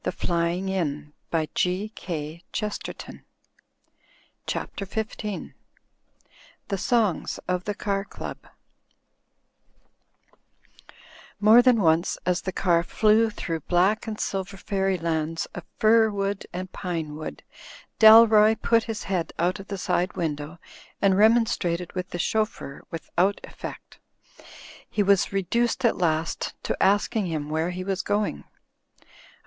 [0.03, 2.43] Digitized by CjOOQ IC
[4.47, 5.53] CHAPTER XV
[6.69, 8.47] THE SONGS OF THE CAR CLUB
[11.39, 16.47] More than once as the car flew through black and silver fairylands of fir wood
[16.51, 17.43] and pine wood,
[17.99, 20.57] Dalroy put his head out of the side window
[20.99, 23.99] and remonstrated with the chauffeur without effect.
[24.89, 28.45] He was reduced at last to asking him where he was going.